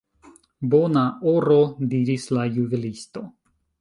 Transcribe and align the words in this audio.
Bona 0.73 1.03
oro, 1.33 1.59
diris 1.93 2.25
la 2.39 2.47
juvelisto. 2.57 3.25